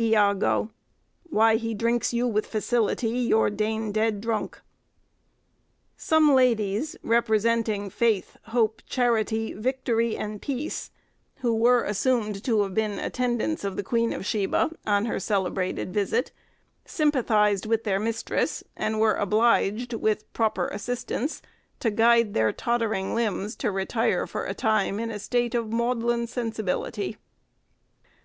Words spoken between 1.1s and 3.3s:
Why, he drinks you with facility,